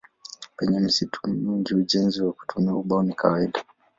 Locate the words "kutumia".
2.33-2.75